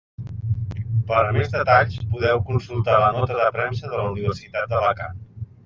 Per 1.11 1.17
a 1.25 1.35
més 1.35 1.51
detalls, 1.55 1.99
podeu 2.15 2.41
consultar 2.49 2.97
la 3.05 3.13
Nota 3.19 3.39
de 3.43 3.47
Premsa 3.61 3.87
de 3.87 3.95
la 4.03 4.09
Universitat 4.17 4.75
d'Alacant. 4.77 5.25